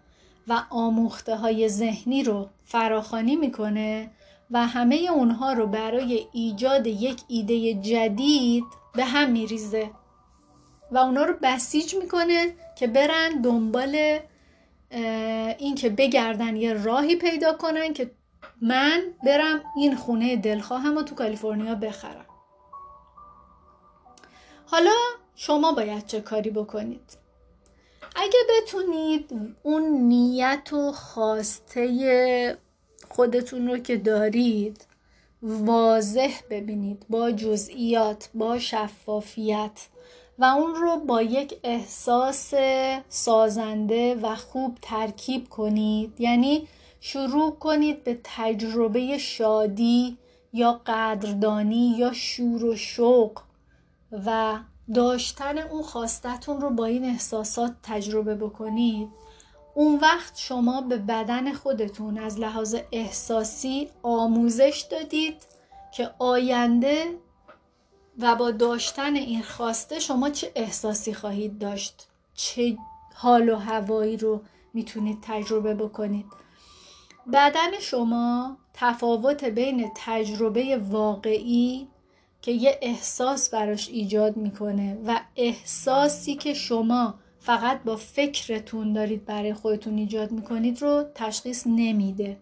[0.48, 4.12] و آموخته های ذهنی رو فراخانی می‌کنه
[4.52, 8.64] و همه اونها رو برای ایجاد یک ایده جدید
[8.96, 9.90] به هم میریزه
[10.92, 14.20] و اونها رو بسیج می‌کنه که برن دنبال
[15.58, 18.12] این که بگردن یه راهی پیدا کنن که
[18.66, 22.26] من برم این خونه دلخواهم رو تو کالیفرنیا بخرم.
[24.66, 24.96] حالا
[25.36, 27.18] شما باید چه کاری بکنید؟
[28.16, 32.58] اگه بتونید اون نیت و خواسته
[33.10, 34.86] خودتون رو که دارید
[35.42, 39.88] واضح ببینید با جزئیات با شفافیت
[40.40, 42.54] و اون رو با یک احساس
[43.10, 46.22] سازنده و خوب ترکیب کنید.
[46.22, 46.68] یعنی
[47.08, 50.18] شروع کنید به تجربه شادی
[50.54, 53.42] یا قدردانی یا شور و شوق
[54.26, 54.60] و
[54.94, 59.10] داشتن اون خواستتون رو با این احساسات تجربه بکنید.
[59.74, 65.38] اون وقت شما به بدن خودتون از لحاظ احساسی آموزش دادید
[65.94, 67.06] که آینده
[68.20, 72.78] و با داشتن این خواسته شما چه احساسی خواهید داشت چه
[73.16, 74.42] حال و هوایی رو
[74.74, 76.45] می‌تونید تجربه بکنید.
[77.34, 81.88] بدن شما تفاوت بین تجربه واقعی
[82.42, 89.54] که یه احساس براش ایجاد می‌کنه و احساسی که شما فقط با فکرتون دارید برای
[89.54, 92.38] خودتون ایجاد می‌کنید رو تشخیص نمیده.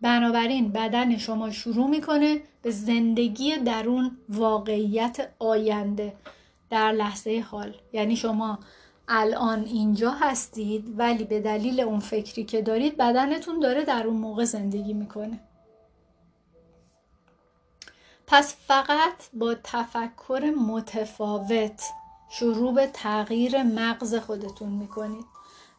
[0.00, 6.12] بنابراین بدن شما شروع می‌کنه به زندگی درون واقعیت آینده
[6.70, 7.74] در لحظه حال.
[7.92, 8.58] یعنی شما
[9.08, 14.44] الان اینجا هستید ولی به دلیل اون فکری که دارید بدنتون داره در اون موقع
[14.44, 15.40] زندگی می‌کنه.
[18.26, 21.82] پس فقط با تفکر متفاوت
[22.30, 25.24] شروع به تغییر مغز خودتون می‌کنید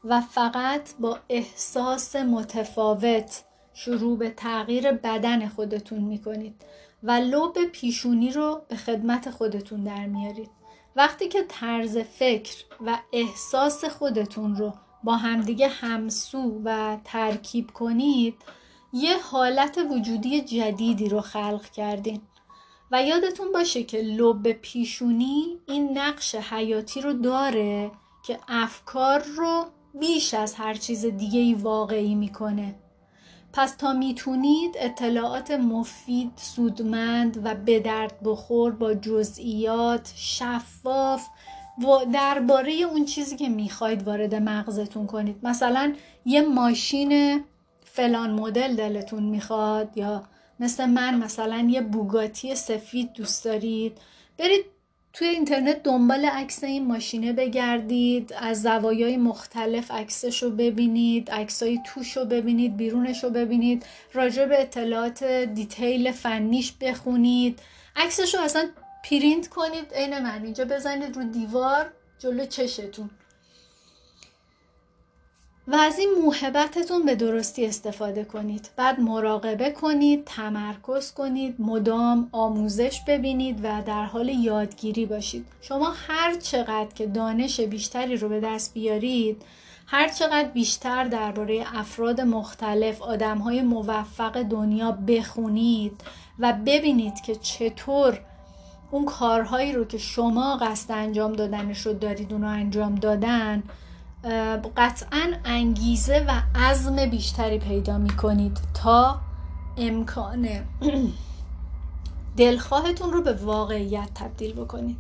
[0.03, 6.61] و فقط با احساس متفاوت شروع به تغییر بدن خودتون می‌کنید
[7.03, 10.49] و لوب پیشونی رو به خدمت خودتون در میارید.
[10.95, 14.73] وقتی که طرز فکر و احساس خودتون رو
[15.03, 18.35] با همدیگه همسو و ترکیب کنید
[18.93, 22.21] یه حالت وجودی جدیدی رو خلق کردین.
[22.91, 27.91] و یادتون باشه که لب پیشونی این نقش حیاتی رو داره
[28.23, 29.65] که افکار رو
[29.99, 32.75] بیش از هر چیز دیگه ای واقعی می‌کنه.
[33.56, 41.28] پس تا می‌تونید اطلاعات مفید، سودمند و به درد بخور با جزئیات شفاف
[41.78, 45.36] و درباره اون چیزی که می‌خواید وارد مغزتون کنید.
[45.43, 45.93] مثلا
[46.26, 47.43] یه ماشین
[47.84, 50.24] فلان مدل دلتون می‌خواد یا
[50.60, 53.97] مثل من مثلا یه Bugatti سفید دوست دارید
[54.38, 54.66] برید
[55.16, 62.18] توی اینترنت دنبال عکس این ماشینه بگردید از زوایای مختلف عکسش رو ببینید عکسای توش
[62.18, 67.59] رو ببینید بیرونش رو ببینید راجع به اطلاعات detail فنیش بخونید.
[67.95, 68.70] عکسش رو اصلا
[69.03, 73.09] پرینت کنید عین من اینجا بزنید رو دیوار جلو چشتون.
[75.68, 78.70] و از این موهبتتون به درستی استفاده کنید.
[78.76, 85.45] بعد مراقبه کنید تمرکز کنید مدام آموزش ببینید و در حال یادگیری باشید.
[85.61, 89.41] شما هر چقدر که دانش بیشتری رو به دست بیارید
[89.88, 96.01] هر چقدر بیشتر درباره افراد مختلف آدمهای موفق دنیا بخونید
[96.39, 98.20] و ببینید که چطور
[98.91, 103.63] اون کارهایی رو که شما قصد انجام دادنش رو دارید اون رو انجام دادن
[104.76, 109.21] قطعا انگیزه و عزم بیشتری پیدا می کنید تا
[109.78, 110.47] امکان
[112.38, 114.97] دلخواهتون رو به واقعیت تبدیل بکنید.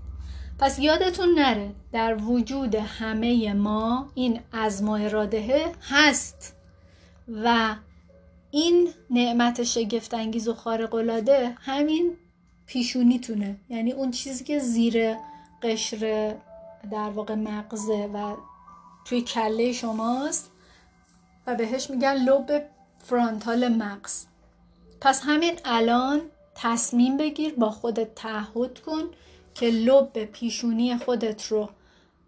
[0.59, 6.55] پس یادتون نره در وجود همه ما این عزم و اراده هست
[7.43, 7.75] و
[8.51, 12.17] این نعمت شگفت انگیز و خارق العاده همین
[12.65, 13.59] پیشونیتونه.
[13.69, 15.15] یعنی اون چیزی که زیر
[15.63, 16.35] قشر
[16.91, 18.35] در واقع مغزه و
[19.05, 20.51] توی کله شماست
[21.47, 24.25] و بهش میگن لب فرانتال مغز.
[25.01, 26.21] پس همین الان
[26.55, 29.03] تصمیم بگیر با خودت تعهد کن
[29.53, 31.69] که لب پیشونی خودت رو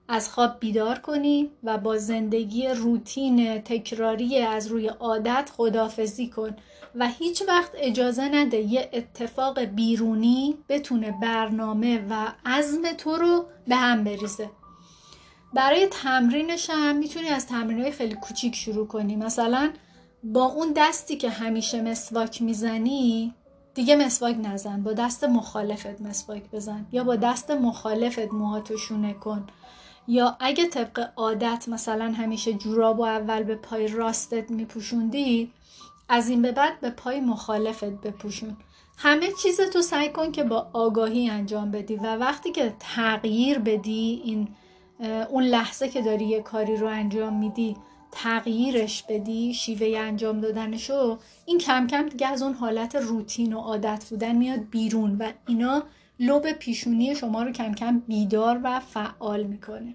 [0.07, 6.55] از خواب بیدار کنی و با زندگی روتین تکراری از روی عادت خدافزی کن
[6.95, 13.75] و هیچ وقت اجازه نده یه اتفاق بیرونی بتونه برنامه و عزم تو رو به
[13.75, 14.49] هم بریزه.
[15.57, 19.15] برای تمرینش هم می‌تونی از تمرین های خیلی کوچیک شروع کنی.
[19.15, 19.71] مثلا
[20.23, 23.33] با اون دستی که همیشه مسواک می‌زنی
[23.73, 24.83] دیگه مسواک نزن.
[24.83, 26.85] با دست مخالفت مسواک بزن.
[26.91, 29.47] یا با دست مخالفت موهاتو شونه کن.
[30.07, 35.51] یا اگه طبق عادت مثلا همیشه جوراب و اول به پای راستت میپوشوندی
[36.09, 38.57] از این به بعد به پای مخالفت بپوشون.
[38.97, 44.21] همه چیز تو سعی کن که با آگاهی انجام بدی و وقتی که تغییر بدی
[44.23, 44.47] این
[45.29, 47.75] اون لحظه که داری یه کاری رو انجام میدی
[48.11, 54.05] تغییرش بدی شیوه انجام دادنشو این کم کم دیگه از اون حالت روتین و عادت
[54.09, 55.83] بودن میاد بیرون و اینا
[56.19, 59.93] لب پیشونی شما رو کم کم بیدار و فعال می‌کنه.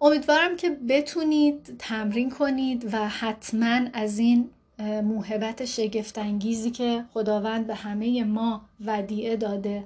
[0.00, 8.24] امیدوارم که بتونید تمرین کنید و حتما از این موهبت شگفتانگیزی که خداوند به همه
[8.24, 9.84] ما ودیعه داده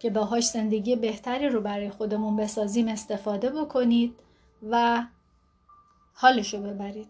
[0.00, 4.14] که باهاش زندگی بهتری رو برای خودمون بسازیم استفاده بکنید
[4.70, 5.02] و
[6.12, 7.08] حالشو ببرید.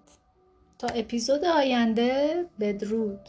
[0.79, 3.21] تا اپیزود آینده بدرود.